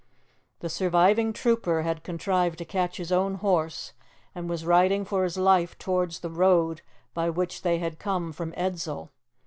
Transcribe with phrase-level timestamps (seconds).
[0.61, 3.93] The surviving trooper had contrived to catch his own horse,
[4.33, 6.81] and was riding for his life towards the road
[7.13, 9.09] by which they had come from Edzell.